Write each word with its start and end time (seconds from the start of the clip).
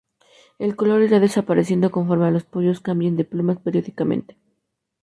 El 0.57 0.75
color 0.75 1.03
irá 1.03 1.19
desapareciendo 1.19 1.91
conforme 1.91 2.31
los 2.31 2.43
pollos 2.43 2.79
cambien 2.79 3.15
de 3.17 3.23
plumas 3.23 3.59
periódicamente. 3.59 4.35